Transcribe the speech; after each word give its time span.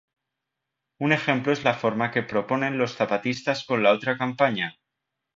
Un 0.97 1.11
ejemplo 1.13 1.53
es 1.53 1.63
la 1.63 1.75
forma 1.75 2.09
que 2.09 2.23
proponen 2.23 2.79
los 2.79 2.95
Zapatistas 2.95 3.63
con 3.65 3.83
la 3.83 3.91
Otra 3.91 4.17
Campaña. 4.17 4.79